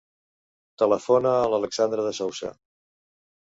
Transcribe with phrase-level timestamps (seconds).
[0.83, 2.55] Telefona a l'Alejandra De Sousa.